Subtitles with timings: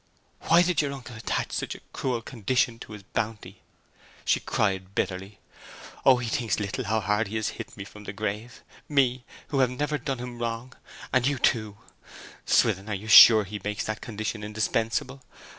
[0.47, 3.61] 'Why did your uncle attach such a cruel condition to his bounty?'
[4.25, 5.37] she cried bitterly.
[6.07, 9.69] 'O, he little thinks how hard he hits me from the grave me, who have
[9.69, 10.73] never done him wrong;
[11.13, 11.77] and you, too!
[12.47, 15.21] Swithin, are you sure that he makes that condition indispensable?